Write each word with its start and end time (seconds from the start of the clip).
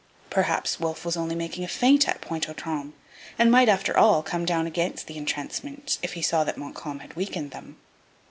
Perhaps 0.31 0.79
Wolfe 0.79 1.05
was 1.05 1.15
only 1.15 1.35
making 1.35 1.63
a 1.63 1.67
feint 1.67 2.07
at 2.09 2.21
Pointe 2.21 2.49
aux 2.49 2.53
Trembles, 2.53 2.95
and 3.37 3.51
might, 3.51 3.69
after 3.69 3.95
all, 3.95 4.23
come 4.23 4.45
down 4.45 4.65
against 4.65 5.05
the 5.05 5.15
entrenchments 5.15 5.99
if 6.01 6.13
he 6.13 6.23
saw 6.23 6.43
that 6.43 6.57
Montcalm 6.57 7.01
had 7.01 7.15
weakened 7.15 7.51
them. 7.51 7.77